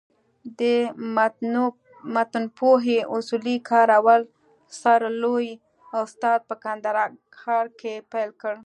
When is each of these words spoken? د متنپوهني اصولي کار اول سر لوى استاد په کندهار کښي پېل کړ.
د 0.59 0.61
متنپوهني 2.17 2.97
اصولي 3.15 3.57
کار 3.69 3.87
اول 3.99 4.21
سر 4.81 5.01
لوى 5.21 5.51
استاد 6.03 6.39
په 6.49 6.55
کندهار 6.63 7.09
کښي 7.79 7.95
پېل 8.11 8.29
کړ. 8.41 8.53